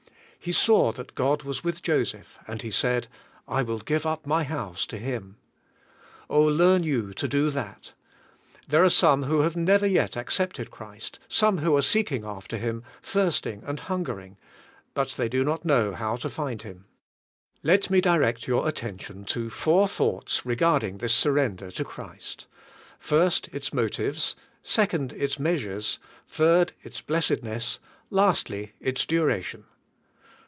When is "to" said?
4.87-4.97, 7.13-7.27, 16.15-16.27, 19.25-19.51, 21.69-21.83